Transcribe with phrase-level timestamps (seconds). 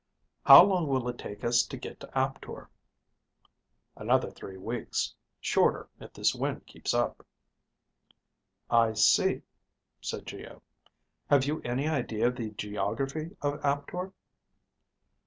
[0.47, 2.71] "How long will it take us to get to Aptor?"
[3.95, 5.13] "Another three weeks.
[5.39, 7.23] Shorter if this wind keeps up."
[8.67, 9.43] "I see,"
[10.01, 10.63] said Geo.
[11.29, 14.11] "Have you any idea of the geography of Aptor?"